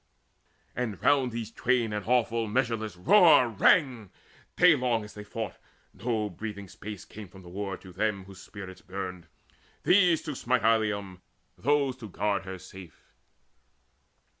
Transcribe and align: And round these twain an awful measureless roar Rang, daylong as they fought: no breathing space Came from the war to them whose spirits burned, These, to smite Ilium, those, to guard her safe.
And 0.75 0.99
round 1.03 1.31
these 1.31 1.51
twain 1.51 1.93
an 1.93 2.05
awful 2.07 2.47
measureless 2.47 2.95
roar 2.97 3.49
Rang, 3.49 4.09
daylong 4.57 5.03
as 5.03 5.13
they 5.13 5.23
fought: 5.23 5.57
no 5.93 6.27
breathing 6.27 6.67
space 6.67 7.05
Came 7.05 7.27
from 7.27 7.43
the 7.43 7.49
war 7.49 7.77
to 7.77 7.93
them 7.93 8.25
whose 8.25 8.41
spirits 8.41 8.81
burned, 8.81 9.27
These, 9.83 10.23
to 10.23 10.33
smite 10.35 10.63
Ilium, 10.63 11.21
those, 11.55 11.95
to 11.97 12.09
guard 12.09 12.45
her 12.45 12.57
safe. 12.57 13.13